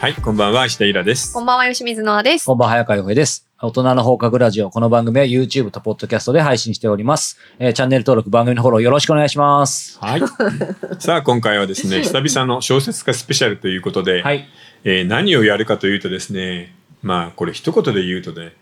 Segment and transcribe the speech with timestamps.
[0.00, 1.34] はい、こんばんは、石田イラです。
[1.34, 2.46] こんばんは、吉水のあです。
[2.46, 3.46] こんばんは、早川洋平です。
[3.60, 4.70] 大人の放課後ラジオ。
[4.70, 7.38] この番組は YouTube と Podcast で配信しております。
[7.58, 9.98] えーチャンネル登録、番組のフォローよろしくお願いします。
[10.00, 10.22] はい。
[10.98, 14.48] さあ、今回はですね、 久々の小説家スペシャルということで、はい。
[14.84, 18.54] えー何をやるかというとですね、まあ、これ一言で言うとね、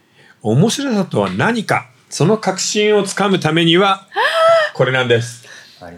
[0.42, 4.08] 面白さとは何か、その確信をつかむためには、
[4.74, 5.46] これなんです。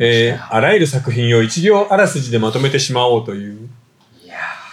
[0.00, 3.70] えーあらゆる作品を一行あらすじでまとめてしまおうという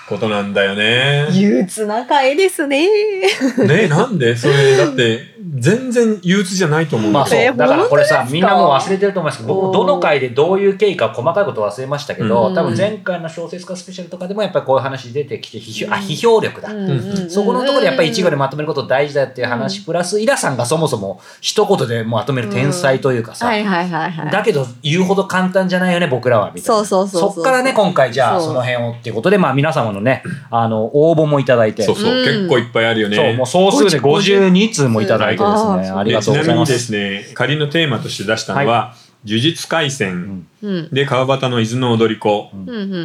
[0.07, 1.27] ことなんだよね。
[1.31, 2.87] 憂鬱な回ですね。
[2.87, 4.35] ねえなんで？
[4.35, 5.19] それ、だって、
[5.55, 16.71] 全然憂鬱じゃないと思うんまあそうだからこれさみんなもう忘れてると思いますけど、僕どの回でどういう経緯か細かいこと忘れましたけど、うん多分前回の小説家スペシャルとかでもやっぱりこういう話出てきて、批評、あ、批評力だ。
[16.71, 24.31] んそこのところでやっぱり一行でまとめること大事だっていう話、プラス、イラさんがそもそも一言でまとめる天才というかさ、はいはいはいはい。
[24.31, 26.51] だけど言うほど簡単じゃないよね、僕らは。
[26.53, 26.75] みたいな。
[26.75, 31.83] そうそうそうそうそっからね、今回じゃあその辺をっていうことで、まあ皆様のね、あの、応募もいただいて。
[31.83, 32.25] そうそう、うん。
[32.25, 33.15] 結構いっぱいあるよね。
[33.15, 36.43] そう、もう総数で52通もいただいてですね、うんありがとうございま。
[36.43, 40.89] でちなみにですすね仮のテーマとして出したのは「呪術廻戦」うん。
[40.91, 42.57] で川端の伊豆の踊り子、う。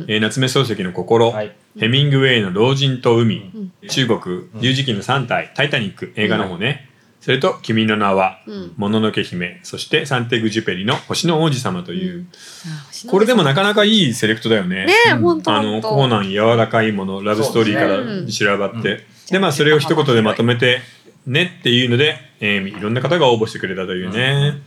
[0.08, 1.52] えー夏目漱石の心、はい。
[1.78, 3.72] ヘミングウェイの老人と海、ん。
[3.88, 6.90] 中国十字記の3体「タイタニック」映画の方ね、
[7.22, 8.72] それと「君の名は」うん。
[8.76, 12.26] もののけ姫」そしてサンテグジュペリの「星の王子様」という、
[12.66, 14.86] あこれでもなかなかいいセレクトだよね。
[14.86, 15.18] ねえ、うん。
[15.20, 15.54] ほんと。
[15.54, 15.62] あ。
[15.62, 18.98] のコーナン柔らかいものラブストーリーから修羅場って、うん。
[19.30, 20.82] でまあそれを一言でまとめて
[21.24, 24.60] ねっていうので、えーいろんな方が応募してくれたというね、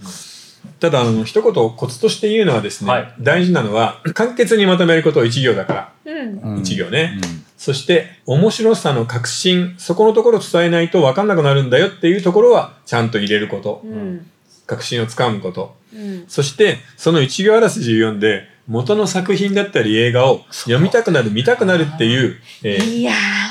[0.80, 3.14] ただあの一言コツとして言うのはですね、はい。
[3.20, 6.56] 大事なのは簡潔にまとめることを一行だから、うん。
[6.56, 6.60] うん。
[6.62, 13.82] 一行ね、うんそして面白さの確信そこのところを伝えないと分かんなくなるんだよっていうところはちゃんと入れること。
[13.84, 14.30] うん。
[14.68, 15.76] 確信をつかむこと。
[15.94, 16.26] うん。
[16.28, 23.10] そしてその一行あらすじを読んで元の作品だったり映画を読みたくなる見たくなるっていう、えー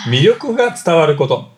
[0.09, 1.51] 魅力が伝わること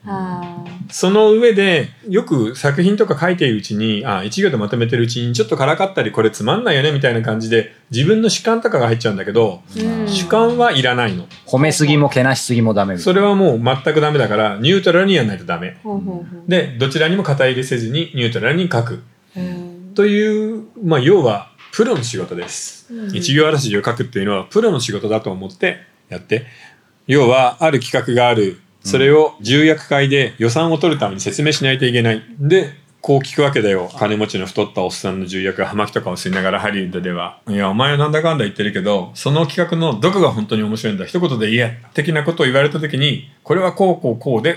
[0.90, 10.00] その上でよく作品とか書いているうちにあ一行でまとめてるうちにちょっとからかったりこれつまんないよねみたいな感じで自分の主観とかが入っちゃうんだけど、ー。
[10.00, 10.08] うん。
[10.08, 15.76] 主観はいらないの褒めすぎもけなしすぎもダメそれはもう全くダメだからニュートラルにやらないとダメ。
[16.48, 19.02] でどちらにも肩入れせずにニュートラルに書く
[19.36, 19.92] うん。
[19.94, 26.46] という、まあ、要はプロの仕事です、うん一行あらすじを書くっていうのはプロの仕事だと思ってやって
[27.06, 32.22] 要はある企画があるそれを重役会で予算を取るために説明しないといけない。
[32.38, 33.88] でこう聞くわけだよ。
[33.98, 37.40] 金持ちの太ったおっさんの重役が葉巻とかを吸いながらハリウッドでは。
[37.48, 44.56] いやお前はなんだかんだ言ってるけどその企画のどこが本当に面白いんだ一言で言え的なことを言われた時にこれはこうこうこうで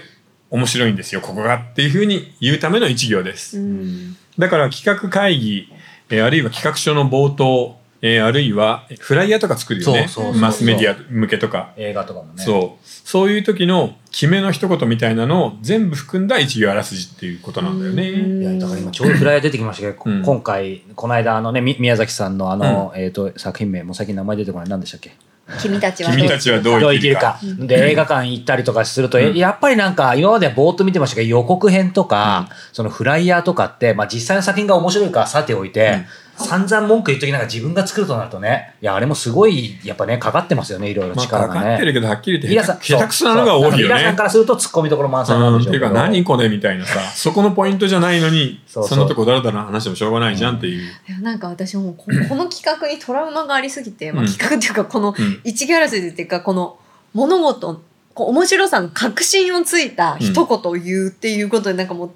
[0.50, 1.22] 面白いんですよ。
[1.22, 3.60] ここがっていうふうに言うための一行です。
[3.60, 4.18] うん。
[4.38, 5.68] だから企画会議、
[6.10, 10.08] えーあるいは企画書の冒頭、えーあるいはフライヤーとか作るよね。
[10.08, 12.44] そうそうそうマスメディア向けとか、映画とかもね。
[12.44, 12.88] そう。
[12.88, 18.10] そういう時の決めの一言みたいなのを全部含んだ一行あらすじっていうことなんだよね。
[18.10, 20.24] うんいや、だから今ちょうどフライヤー出てきましたけど、うん。
[20.24, 25.12] 今回、この間あのね、み宮崎さんのあの、えっ、と、作品名、もう最近名前出てこない、何でしたっけ？
[25.60, 27.38] 君たちはどう君たちはどうどう生きるか。
[27.42, 27.66] 生きるか。
[27.66, 29.36] で、映画館行ったりとかすると、えうん。
[29.36, 36.06] やっぱりなんか、今まではぼーっと見てましたけど、予告編とか、そのフライヤーとかって、まあ実際の作品が面白いかさておいて、
[36.40, 41.60] 散々文句言っときながら自分が作るとなるとね、いや、あれもすごい、やっぱね、かかってますよね、いろいろまあ、力がね。
[41.60, 44.24] かかってるけどはっきり言って下手くそなのが多いよねそうイラさんか。
[44.24, 45.86] らすると突っ込みどころ満載なんうん、っでしてょうけど。
[45.86, 50.82] いうか何これみたいなさそこのポイントじゃないのにそうそうそのとこだらだら話してもしょうがないじゃんっていう。
[50.84, 56.78] いやなんか私もうここの企画にトラウマがありすぎて、まあ、うん企画っていうかこのうん一ギャラスっていうかこの
[57.14, 57.82] 物事
[58.14, 62.12] こう面白さの確信をついた一言を言うっていうことでなんかもう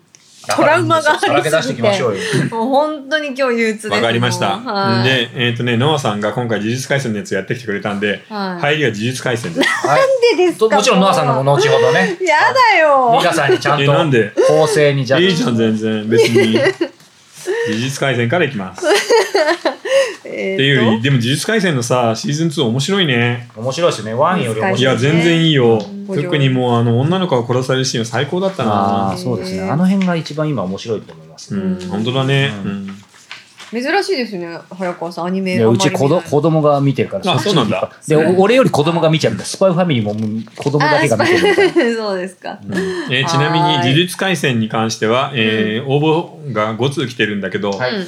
[0.48, 1.20] トラウマがあり
[1.64, 1.90] すぎて。
[2.52, 4.60] もう本当に今日憂鬱ですわかりました。
[5.02, 9.88] いで、えっ、とね、ノアさんが今回、呪術廻戦のやつやってきてくれたんで、はい入りは呪術廻戦です。
[9.88, 14.30] はいなんでですかともちろんノアさんのも後ほどね、やだよ皆さんにちゃんえなんで？
[14.30, 16.10] と構成にじゃいいじゃん、全然。
[16.10, 16.54] 別に。
[16.56, 18.86] 呪術廻戦からいきます。
[20.26, 23.50] えーっていうより、でも呪術廻戦のさ、シーズン2面白いね。
[23.56, 24.14] 面白いですね。
[24.14, 24.80] ワンより面白い。
[24.80, 25.80] いや、全然いいよ。
[26.08, 26.24] うん。
[26.24, 29.12] 特にもう、あの、女の子が殺されるシーンは最高だったあな。
[29.12, 29.18] あ、。
[29.18, 29.70] そうですね。
[29.70, 31.56] あの辺が一番今面白いと思います。
[31.56, 32.52] うん、うん本当だね。
[32.64, 32.88] ううん。
[33.74, 35.26] 珍しいですね早川さん。
[35.26, 37.92] アニメいやうち子ど子供が見てるからあそうなんだ。
[38.08, 39.44] でお俺より子供が見ちゃうんだ。
[39.44, 40.14] スパイファミリーも
[40.56, 42.60] 子供だけが見てるそうですか。
[42.64, 42.74] うん。
[43.12, 48.08] えーちなみに呪術廻戦に関しては、えー応募が5通来てるんだけど、はいうん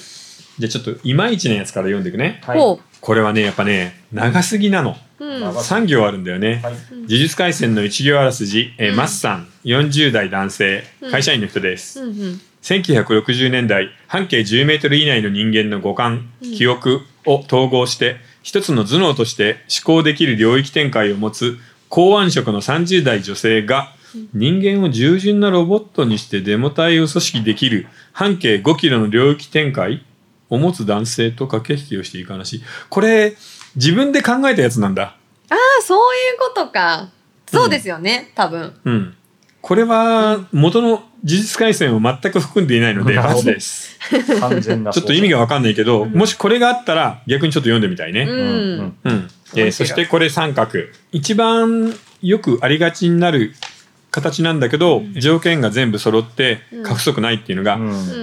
[0.60, 2.42] じゃあちょっといまいちなやつから読んでいくね。
[2.46, 2.60] はい。
[2.60, 4.96] ほこれはね、やっぱね、長すぎなの。
[5.19, 5.42] ううん。
[5.42, 6.62] まあ3行あるんだよね。
[6.63, 6.74] はい。
[6.92, 8.96] 呪術廻戦の1行あらすじ、えーうん。
[8.96, 11.12] マッサン、40代男性う、ん。
[11.12, 12.02] 会社員の人です。
[12.02, 12.42] うんうん。
[12.62, 16.52] 1960年代、半径10メートル以内の人間の五感、うん。
[16.54, 21.58] 記憶を統合して、一つの頭脳として思考できる領域展開を持つ
[21.90, 23.92] 公安職の30代女性が
[24.34, 30.06] 人間を従順なロボットにしてデモ隊を組織できる半径5キロの領域展開
[30.50, 32.62] を持つ男性と駆け引きをしていく話。
[32.89, 33.36] これ
[33.75, 35.15] 自分で考えたやつなんだ。
[35.50, 37.09] ああそういうことか。
[37.47, 38.74] そうですよね、多分。
[38.86, 39.15] うん。
[39.62, 43.97] これは元の事実回線を全く含んでいないので罰です。
[44.39, 48.21] 完全なちょっと意味がわかんないけど、もしこれがあったら逆にちょっと読んでみたいね。
[48.21, 48.95] うん、うん。
[49.03, 49.30] うん。
[49.56, 50.71] えーそしてこれ三角。
[51.12, 53.53] 一番よくありがちになる
[54.15, 57.77] 形なんだけど、条件が全部揃って過不足ないっていうのが、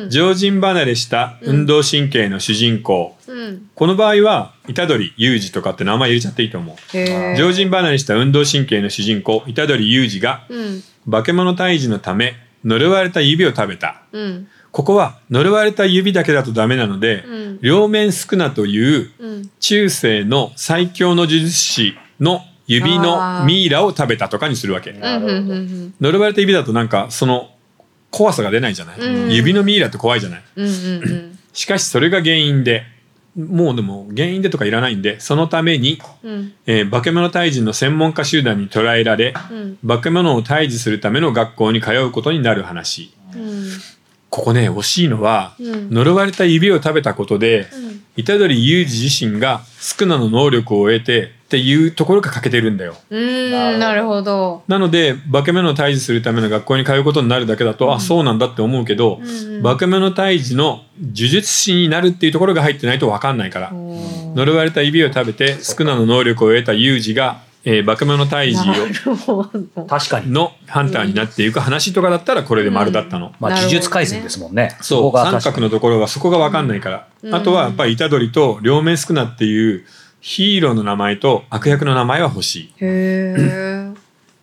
[0.09, 3.15] 常人離れした運動神経の主人公。
[3.29, 3.69] うん。
[3.75, 7.37] この場合は、虎杖裕二とかって名前入れちゃっていいと思う。
[7.37, 10.83] 常人離れした運動神経の主人公、虎杖裕二が、うん。
[11.11, 14.03] 化け物退治のため、呪われた指を食べた。
[14.13, 14.49] うん。
[14.71, 17.59] ここは呪われた指だけだとダメなので、うん。
[17.61, 19.51] 両面スクナといううん。
[19.61, 22.41] 中世の最強の呪術師の
[22.73, 24.95] 指のミイラを食べたとかにするわけ。
[26.01, 27.51] 呪われた指だとなんかその
[28.11, 29.33] 怖さが出ないじゃない、うん。
[29.33, 30.43] 指のミイラって怖いじゃない。
[30.57, 31.39] うんうんうん。
[31.53, 32.85] しかしそれが原因で
[33.37, 36.53] もうでも原因でとかいらないんでそのために、うん。
[36.67, 39.79] えー化け物退治の専門家集団に捕らえられうん。
[39.87, 43.13] 化け物を退治するための学校に通うことになる話。
[43.35, 43.67] うん
[44.33, 45.91] ここね惜しいのは、うん。
[45.91, 47.69] 呪われた指を食べたことで、
[48.17, 48.25] うん。
[48.25, 52.97] 虎杖裕二自身がスクナの能力を得てっていうところが欠けてるんだよ。
[53.11, 54.63] うーんなるほど。
[54.69, 59.63] なので化け物を退治するための学校に通うことになるだけだと、あそうなんだって思うけど、うんうん。
[59.63, 69.85] 化け物退治の呪術師になるっていうところが入ってないと分かんないから、呪われた指を食べてスクナの能力を得た裕二が、えー化け物退治なるほど。
[69.85, 70.33] 確かに。
[70.33, 73.33] のハンターになっていく話とかだったらこれで丸だったの。
[73.39, 73.69] まあ、なるほどね。
[73.69, 74.77] 呪術廻戦ですもんね。
[74.81, 75.13] そう。
[75.17, 77.35] 三角のところはそこが分かんないから、うん。
[77.35, 79.85] あとはやっぱり虎杖と両面スクナっていう
[80.21, 82.73] ヒーローの名前と悪役の名前は欲しい。
[82.81, 83.93] へえ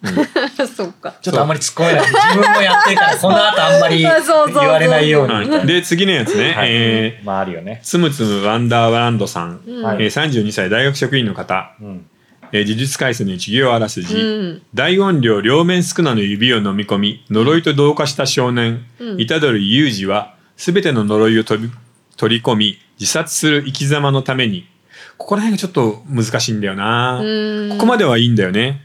[0.73, 1.15] そっか。
[1.21, 2.07] ちょっとあんまり突っ込めない。
[2.07, 3.97] 自分もやってるから、この後あんまり
[4.53, 5.67] 言われないように。
[5.67, 6.69] で次のやつね、はい。
[6.71, 7.81] えーまあ、あるよね。
[7.83, 9.83] つむつむワンダーランドさん、うん。
[9.83, 10.03] はい。
[10.03, 12.05] えー32歳大学職員の方、うん。
[12.51, 14.61] えー呪術廻戦の一行あらすじ、うん。
[14.73, 19.27] 大音量両面スクナの指を飲み込み呪いと同化した少年うん。
[19.27, 21.71] 虎杖裕二は全ての呪いを取り
[22.17, 24.67] 取り込み自殺する生き様のために。
[25.17, 27.69] ここら辺がちょっと難しいんだよな、うん。
[27.71, 28.81] ここまではいいんだよね。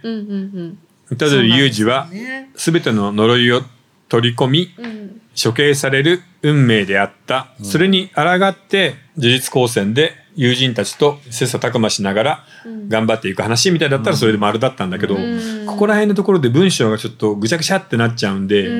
[1.16, 2.08] 虎杖裕二は
[2.54, 3.62] 全ての呪いを
[4.08, 5.20] 取り込みうん。
[5.42, 12.88] 処刑される運命であった、それに抗って呪術高専で友人たちと切磋琢磨しながらうん。
[12.88, 15.66] 頑張っていく話みたいだったらそれで丸だったんだけど、うん。
[15.66, 18.72] ここら辺のところで文章がちょっとぐちゃぐちゃってなっちゃうんで、う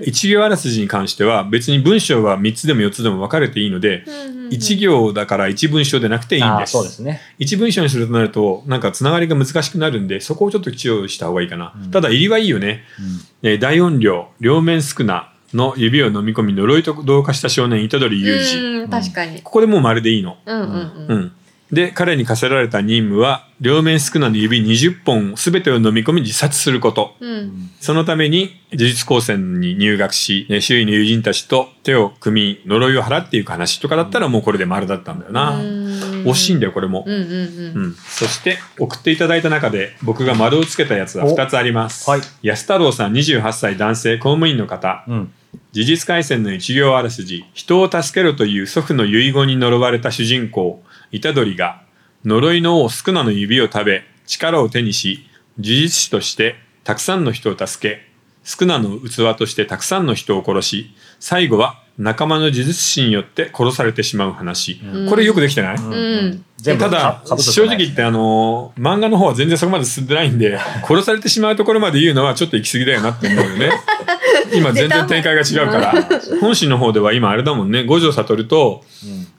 [0.00, 0.02] ん。
[0.04, 6.72] 一行あらすじに関しては別に文章は3つでも4つでも分かれていいので、うん一行だから一文章でなくていいんです。
[6.72, 7.20] そうですね。
[7.38, 10.08] 一文章にするとなるとなんかつながりが難しくなるん。
[10.08, 12.82] でそこをちょっと注意した方がいいかな、ただ入りはいいよね、
[13.42, 19.40] えー大音量両面少なの指を飲み込み呪いと同化した少年虎杖裕二、うん確かに。
[19.42, 21.18] ここでもうまるでいいの、うんうんううん。
[21.18, 21.32] ん、
[21.72, 27.14] で彼に課せられた任務は両面少なの指20本全てを飲み込み自殺すること。
[27.20, 27.70] うん。
[27.80, 35.58] そのために呪術高専に入学しね周囲の友人たちと手を組み呪いを払っていく話とかだったらもうこれで丸だったんだよな、
[36.24, 37.84] 惜しいんだよこれも、うんうんうん。
[37.84, 42.08] うん、そして送っていただいた中で僕が丸をつけたやつは2つあります。
[42.08, 42.12] お。
[42.12, 42.20] はい。
[42.42, 45.04] 安太郎さん28歳男性公務員の方。
[45.08, 45.32] うん。
[45.72, 47.44] 事実回戦の一行あらすじ。
[47.54, 51.82] 人を助けろという祖父の遺言に呪われた主人公、虎杖が
[52.24, 55.26] 呪いの王スクナの指を食べ力を手にし、
[55.58, 58.02] 呪術師としてたくさんの人を助け、
[58.42, 64.80] スクナの器としてたくさんの人を殺し、最後は仲間の呪術師によって殺されてしまう話。
[65.08, 73.70] これよくできてない、ん全部ただ正直言ってあのー漫画の方は全然そこまで進んでないんで、殺されてしまうところまで言うのはちょっと行き過ぎだよなって思うよね。
[74.52, 76.08] 今全然展開が違うから。
[76.40, 78.84] 本心の方では今あれだもんね、五条悟と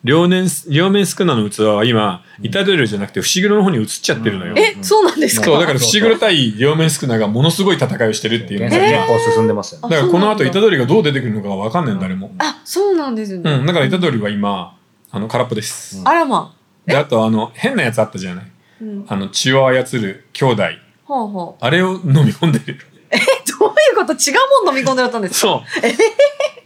[0.03, 4.55] 両面、両面スクナの器は今、板ドリルじゃなくて伏黒の方に移っちゃってるのよ。
[4.57, 5.45] えそうなんですか？
[5.45, 9.95] そう、だから伏黒対両面スクナがものすごい戦いをしてるっていうの原が進んでますよね。
[9.95, 12.31] だからこの後板ドリがどう出てくるのかわかんないんだ、誰も。
[12.39, 14.75] あそうなんですねうん、だから板ドリは今、
[15.11, 16.01] あの、空っぽです。
[16.05, 16.53] あらま
[16.85, 18.45] で、あとあの、変なやつあったじゃない？
[18.81, 20.63] うんあの、血を操る兄弟。
[21.05, 22.77] ほうほうあれを飲み込んでる。
[23.11, 23.17] え
[23.59, 24.13] どういうこと？
[24.13, 25.63] 違うもん飲み込んでやったんですかそ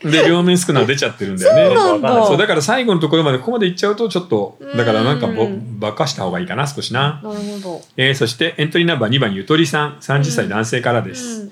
[0.08, 0.12] う。
[0.12, 1.76] で、両面少な出ちゃってるんだよね。
[1.76, 7.20] そうなんだそうだから最後のところまでここまで行っちゃうとちょっと、だからなんかぼうんばっかした方がいいかな、少しな。
[7.24, 11.50] なるほどえーそしてエントリーナンバー2番ゆとりさん、30歳男性からです。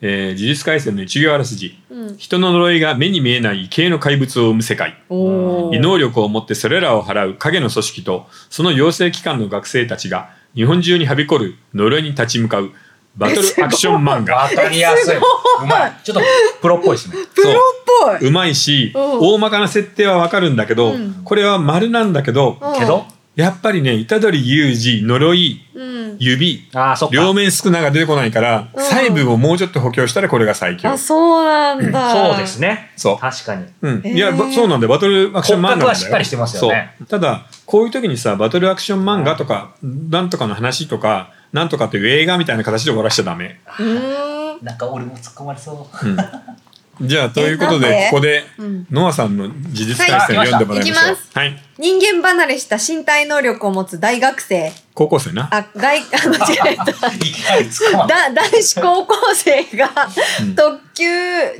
[0.00, 1.78] えー、呪術廻戦の一行あらすじ。
[1.90, 4.96] うんうん人の呪いが目に見えない異形の怪物を生む世界。
[5.10, 5.14] 異
[5.80, 12.70] 能力を持ってそれらを払う影の組織とその養成機関の学生たちが日本中にはびこる呪いに立ち向かう
[13.16, 14.36] バトルアクション漫画。
[14.36, 15.16] わかりやすい。
[15.16, 15.20] う
[15.66, 15.92] まい。
[16.04, 16.22] ちょっと
[16.60, 17.16] プロっぽいですね。
[17.34, 17.54] プロっ
[18.20, 18.28] ぽい。
[18.28, 26.16] うまいし、うん大まかな設定はわかるんだけど、うんこれは丸なんだけど、うんけど、やっぱりね、虎杖裕二、呪い、うん。
[26.18, 27.14] 指、ああ、そっか。
[27.14, 30.96] 両面少なが出てこないから、うん細部をもうちょっと補強したらこれが最強あ、。
[30.96, 32.30] そうなんだ。
[32.30, 32.92] そうですね。
[32.96, 33.66] そう確かに。
[33.82, 33.96] うん。
[33.98, 34.88] へーいや、ばそうなんだよ。
[34.90, 35.88] バトルアクション漫画なんだよ。
[35.88, 37.06] 骨格はしっかりしてますよねそう。
[37.06, 43.60] ただ、こういう時にさ、バトルアクション漫画とか、なんとかの話とか、なんとかっていう映画みたいな形で終わらしちゃダメ。
[43.78, 44.64] うーん。
[44.64, 46.06] なんか俺も突っ込まれそう。
[46.08, 46.16] うん。
[47.00, 51.36] じゃあ、ということでで、ここでうん、ノアさんの呪術廻戦をはい読んでもらいましょういき。
[51.36, 51.62] はい。
[51.78, 54.72] 人間離れした身体能力を持つ大学生。
[54.94, 55.48] 高校生な？
[55.52, 58.06] あ、外、 あ、間違えた。
[58.06, 59.90] だ男子高校生が
[60.40, 61.04] うん特級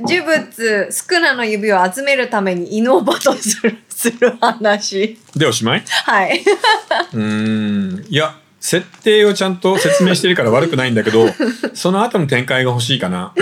[0.01, 6.41] 呪物スクナの指を集めるために犬をバトルするする話で、おしまいはい。
[7.13, 8.05] うーん。
[8.09, 11.27] いや、設定をちゃんと説明してるから悪くないんだけど、
[11.73, 13.33] その後の展開が欲しいかな。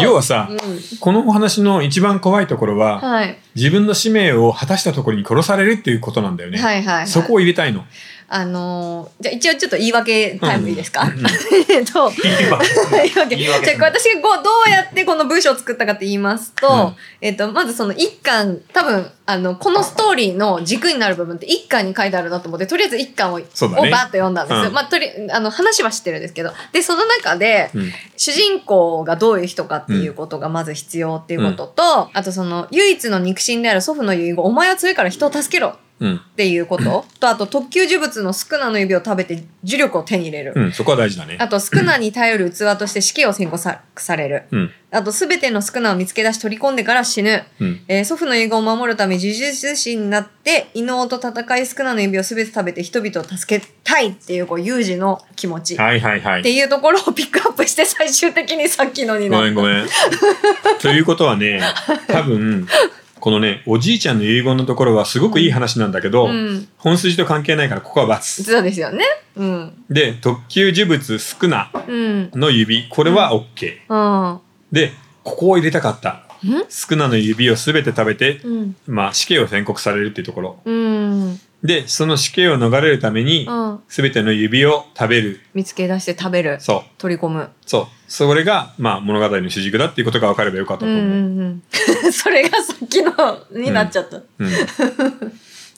[0.00, 0.58] 要はさ、うん
[1.00, 3.38] このお話の一番怖いところは、はい。
[3.54, 6.60] 自分の使命を果たしたところに殺されるっていうことなんだよね。
[6.60, 7.84] はいはいはいそこを入れたいの。
[8.32, 11.02] あのーじゃあ一応ちょっと言い訳タイムいいですか、
[11.68, 13.66] えっと、言い訳。
[13.66, 16.96] じゃあ私がこうどうやってこの文章を作ったかって言いますと、うん。
[17.20, 24.68] えっと、まずその一巻、多分、あの、このストーリーの軸になる部分って一巻に書いてあるなと思って、とりあえず一巻を、をバーッと読んだんですよ。
[24.68, 24.72] うん。
[24.72, 26.52] まあ、とり、あの、話は知ってるんですけど。
[26.72, 27.92] で、その中で、うん。
[28.16, 35.74] 主人公がどういう人かっていうことがまず必要っていうことと、あとその、唯一の肉親である祖父の遺言、お前は強いから人を助けろうん。
[36.02, 40.52] っていうことと、あと特級呪物のスクナの指を食べて呪力を手に入れる。
[40.56, 41.36] うん、そこは大事だね。
[41.38, 44.44] あと、スクナに頼る器として死刑を宣告さされる。
[44.50, 44.70] うん。
[44.92, 47.44] あと、すべてのスクナを見つけ出し取り込んでから死ぬ。
[47.60, 47.80] うん。
[47.86, 55.76] えー祖父の遺言を守るため、呪術師になって、異能と戦い、スクナの指をすべて食べて人々を助けたいっていう、こう、有事の気持ち。
[55.76, 56.40] はいはいはい。
[56.40, 59.52] っていうところをピックアップして、最終的にさっきのになった。
[59.54, 59.86] ごめんごめん。
[60.80, 61.60] ということはね、
[62.08, 62.66] 多分、
[63.20, 66.68] このね、おじいちゃんの遺言のところはすごくいい話なんだけど、うん。
[66.78, 68.44] 本筋と関係ないからここは×。
[68.44, 69.04] そうですよね。
[69.36, 69.84] うん。
[69.90, 72.30] で、特級呪物少なうん。
[72.34, 73.78] の指、これは OK。
[73.88, 74.40] うん。
[74.72, 76.26] で、ここを入れたかった。
[76.46, 78.76] ん少なの指をすべて食べて、うん。
[78.86, 80.60] まあ死刑を宣告されるっていうところ。
[80.64, 81.40] うん。
[81.62, 83.80] で、その死刑を逃れるために、うん。
[83.88, 85.40] すべての指を食べる。
[85.52, 86.58] 見つけ出して食べる。
[86.60, 86.90] そう。
[86.98, 87.50] 取り込む。
[87.66, 87.86] そう。
[88.08, 90.98] それが、まあ物語の主軸だっていうことが分かればよかったと思う。
[90.98, 91.62] うんうんうん。
[92.12, 93.12] それがさっきの
[93.52, 94.16] になっちゃった。
[94.38, 94.48] うん。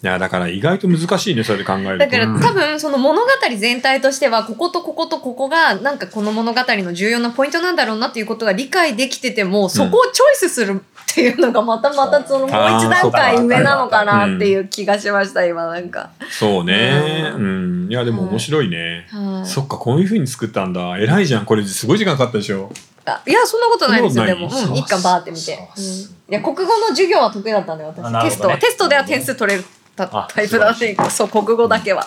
[0.04, 1.98] いや、だから意外と難しいね、それで考えると。
[1.98, 16.10] だからうん多分その物語全体としてはこことこことここがなんかこの物語の重要なポイントなんだろうなっていうことが理解できててもそこをチョイスするっていうのがまたまたそのもう一段階上なのかなっていう気がしました今なんか。
[16.30, 17.32] そうね。
[17.34, 17.42] うう
[17.86, 17.88] ん。
[17.90, 19.06] いや、でも面白いね。
[19.10, 20.96] はいそっか、こういう風に作ったんだ。
[20.98, 21.44] 偉いじゃん。
[21.44, 22.70] これすごい時間かかったでしょ。
[23.04, 29.64] あいやそんなことないですよでも、うん、一巻バーって見て、うん、いや国語の授業は得意だったんであ私、ねテストはテストでは点数取れる
[29.96, 32.06] タあタイプだってそう国語だけは。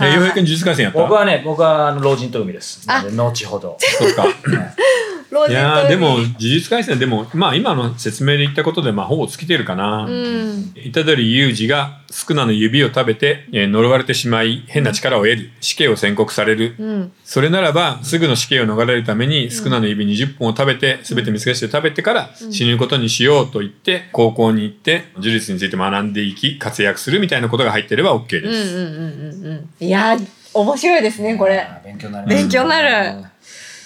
[0.00, 1.00] え、洋平君呪術廻戦やった？
[1.00, 2.86] 僕はね、僕はあの老人と海です。
[2.86, 3.76] 後ほど。
[3.80, 4.26] そっか。
[5.48, 10.04] いやでも、海呪術廻戦でも、まあ今の説明で言ったことで、まあほぼ尽きてるかな。
[10.04, 10.72] うん。
[10.92, 17.12] 虎杖裕二が宿儺の指を食べて、えー呪われてしまい変な力を得る死刑を宣告される、うん。
[17.24, 29.84] それならばすぐの死刑を逃れるために宿儺の指20本を食べて全て見つけ出して食べてから死ぬことにしようと言って高校に行って呪術について学んでいき活躍するみたいなことが入ってれば OK です、うんうんうんうんうん。
[29.84, 31.66] いやー面白いですねこれ。
[31.84, 32.36] 勉強になります。
[32.36, 33.20] 勉強になる。
[33.20, 33.24] い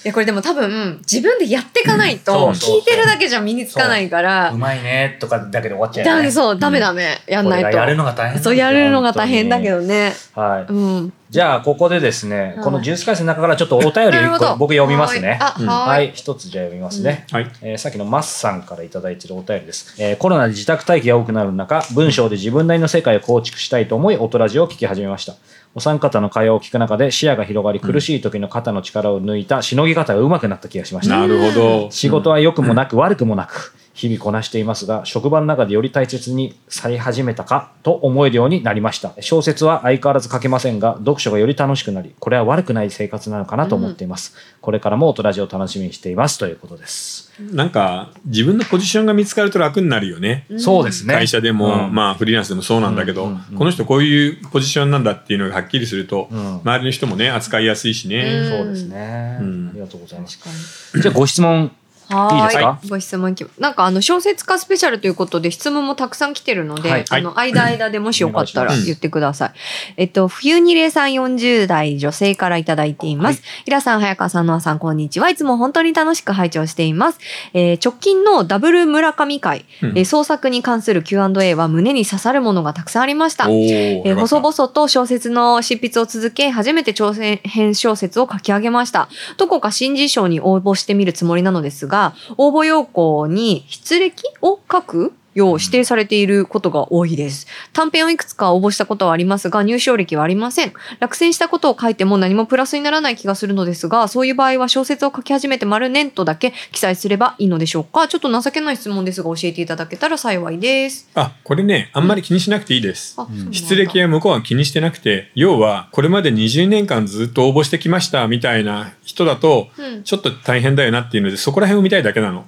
[0.04, 4.57] やこれでも多分自分でやっていかないと聞いてるだけじゃ身につかないからう。
[4.57, 6.19] まいねとかだけで終わっちゃうよね。
[6.21, 10.12] ダメそうダメダメやんないこれがやるのが大変そうやるのが大変だけどね。
[10.35, 10.73] はい。
[10.73, 12.54] うんじゃあ、ここでですね、はい。
[12.56, 15.38] この呪術廻戦の中からちょっとお便りを個僕読みますね。
[15.40, 16.10] はい。
[16.12, 17.25] 一つじゃあ読みますね。
[17.30, 17.50] はい。
[17.62, 25.34] えーさっきのマスさんからいただいているお便りです、えーコロナで自宅待機が多くなる中、文章で自分なりの世界を構築したいと思い、オトラジオを聞き始めました。
[25.76, 31.16] お三方の会話を聞く中で視野が広がり、苦しい時の肩の力を抜いたしのぎ方が上手くなった気がしました。
[31.16, 31.90] なるほど。
[31.92, 39.12] 仕事は良くもなく悪くもなく、日々こなしていますが、職場の中でより大切にされ始めたかと思えるようになりました。
[39.21, 44.35] 小説は相変わらず書けませんが、読書がより楽しくなり、これは悪くない生活なのかなと思っています。
[44.62, 46.38] これからもオトラジオを楽しみにしています。
[46.38, 47.30] ということです。
[47.52, 51.12] なんか自分のポジションが見つかると楽になるよね、そうですね。
[51.12, 51.95] 会社でも、うん。
[51.95, 56.61] まあフリーランスでもそうなんだけど、うんうんうんこの人こういうポジションなんだっていうのがはっきりすると、うん。
[56.61, 58.49] 周りの人もね扱いやすいしね、うん。
[58.49, 59.69] そうですね、うん。
[59.71, 60.99] ありがとうございます。
[60.99, 61.71] じゃあご質問
[62.14, 62.79] はいですか？
[62.88, 69.52] ご質問いきなんかあの小説家スペシャルということで質問もたくさん来てるので、はいあの間間でもしよかったら言ってください。
[69.97, 73.43] えっと、冬にれさん40代女性からいただいています。
[73.67, 75.29] イラさん、早川さん、ノアさん、こんにちは。
[75.31, 77.19] いつも本当に楽しく拝聴しています。
[77.55, 83.49] えー直近のダブル村上会、うんえー創作に関する Q&A は胸に刺さるものがたくさんありました。
[83.49, 89.09] おえーー細々と小説の執筆を続け、初めて挑戦編小説を書き上げました。
[89.37, 92.00] どこか新人賞に応募してみるつもりなのですが、
[92.37, 97.46] 応募要項に筆歴を書くよう指定されていることが多いです。
[97.72, 100.72] 短編をいくつか応募したことはありますが、入賞歴はありません。
[100.99, 108.08] 落選したことを書いても何もプラスにならない気がするのですが、そういう場合は小説を書き始めて丸年とだけ記載すればいいのでしょうか？
[108.08, 111.08] ちょっと情けない質問ですが、教えていただけたら幸いです。
[111.14, 113.14] あ、これね、あんまり気にしなくていいです。
[113.18, 122.46] うなんだ出歴は向こうは気にしてなくて、要は、これまで20年間ずっと応募してきましたみたいな人だと、うんちょっと大変だよなっていうので、そこら辺を見たいだけなの。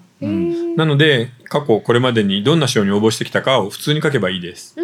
[0.77, 4.77] なので、過去これまでにどんな賞に応募してきたかを普通に書けばいいです。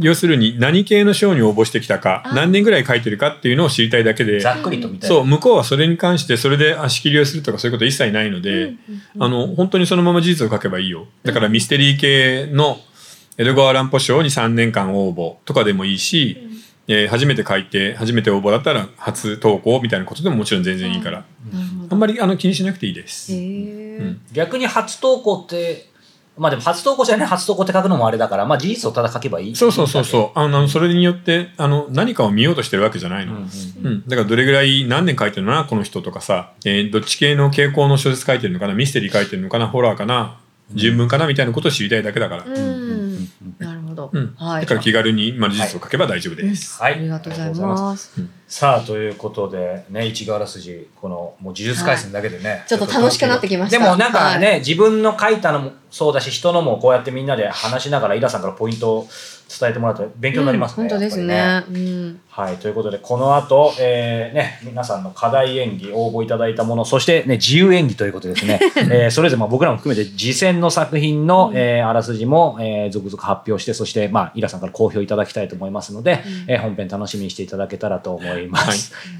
[0.00, 5.16] 要するに、何系の賞に応募してきたかあ、何年ぐらい書いてるかっていうのを知りたいだけで、ざっくりとみたいな。
[5.16, 11.06] そう、向こうはそれに関して、それで足切りをするとかそういうこと一切ないので、うんうんうんあの、本当にそのまま事実を書けばいいよ。
[11.24, 12.78] だからミステリー系の
[13.38, 16.47] 江戸川乱歩賞に3年間応募とかでもいいし、
[16.88, 21.24] えー初めて書いて、初めて応募だったら初投稿みたいなことでももちろん全然いいから、
[21.90, 23.32] あんまりあの気にしなくていいです。
[23.32, 25.86] へうーん逆に初投稿って、
[26.38, 29.56] まあでも初投稿じゃない初投稿って書くのもあれだから、まあ事実をただ書けばいい。
[29.56, 30.38] そうそうそうそう。
[30.38, 33.30] あの、それによって、あの、何かを見ようとしてるわけじゃないうん。
[33.30, 33.40] うの。
[33.40, 33.42] ん
[33.82, 34.02] うん。
[34.08, 40.38] だからどれぐらい何年書いてるのかな、この人とかさ、えーどっち系の傾向の小説書いてるのかな、ミステリー書いてるのかな、ホラーかな、
[40.74, 42.44] 純文かなみたいなことを知りたいだけだから。
[42.44, 43.28] うん
[43.58, 44.10] なるほど。
[44.12, 44.34] うん。
[44.36, 44.62] はい。
[44.62, 46.80] だから気軽に、まあ、事実を書けば大丈夫です。
[46.80, 46.94] はい。
[46.94, 48.20] ありがとうございます。
[48.48, 52.64] さあ、ということで、ね、一河原筋、この、もう呪術廻戦だけでね。
[52.66, 59.08] ちょっと楽しくなってきましたでもなんかね、自分の書いたのもそうだし、人のもこうやってみんなで話しながら、イラさんからポイントを
[59.48, 60.84] 伝えてもらうと勉強になりますね。
[60.84, 61.88] うん本当ですやっぱりね。
[61.88, 62.20] うん。
[62.28, 78.37] はい、ということで、この後、えーね、皆さんの課題演技、応募いただいたもの、そして、ね、自由演技ということでですね、 えーそれぞれまあ僕らも含めて、次戦の作品の、えーあらすじも、えー続々発表して、そして、まあ、イラさんから好評いただきたいと思いますので、えー本編楽しみにしていただけたらと思います。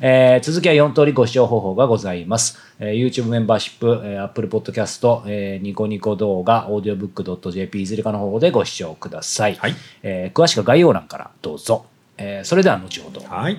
[0.00, 2.58] えー続きは4通りご視聴方法がございます。
[2.78, 9.54] えー YouTube メンバーシップ、えー Apple Podcast、えーニコニコ動画、audiobook.jp いずれかの方法でご視聴ください。
[9.56, 11.86] はいえー詳しくは概要欄からどうぞ。
[12.16, 13.20] えーそれでは後ほど。
[13.22, 13.58] はい。